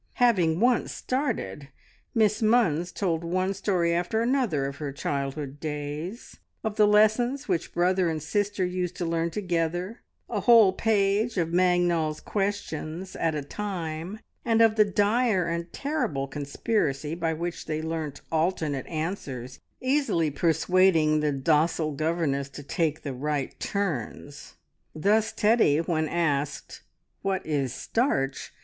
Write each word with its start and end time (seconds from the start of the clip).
Having 0.13 0.59
once 0.59 0.91
started, 0.91 1.67
Miss 2.15 2.41
Munns 2.41 2.91
told 2.91 3.23
one 3.23 3.53
story 3.53 3.93
after 3.93 4.19
another 4.19 4.65
of 4.65 4.77
her 4.77 4.91
childhood's 4.91 5.59
days; 5.59 6.37
of 6.63 6.75
the 6.75 6.87
lessons 6.87 7.47
which 7.47 7.71
brother 7.75 8.09
and 8.09 8.19
sister 8.23 8.65
used 8.65 8.95
to 8.95 9.05
learn 9.05 9.29
together 9.29 10.01
a 10.27 10.39
whole 10.39 10.73
page 10.73 11.37
of 11.37 11.53
Mangnall's 11.53 12.19
Questions 12.19 13.15
at 13.15 13.35
a 13.35 13.43
time, 13.43 14.19
and 14.43 14.59
of 14.59 14.73
the 14.75 14.85
dire 14.85 15.45
and 15.47 15.71
terrible 15.71 16.27
conspiracy, 16.27 17.13
by 17.13 17.33
which 17.33 17.67
they 17.67 17.79
learnt 17.79 18.21
alternate 18.31 18.87
answers, 18.87 19.59
easily 19.81 20.31
persuading 20.31 21.19
the 21.19 21.31
docile 21.31 21.91
governess 21.91 22.49
to 22.49 22.63
take 22.63 23.03
the 23.03 23.13
right 23.13 23.55
"turns." 23.59 24.55
Thus 24.95 25.31
Teddy, 25.31 25.77
when 25.77 26.09
asked 26.09 26.81
"What 27.21 27.45
is 27.45 27.71
starch?" 27.71 28.51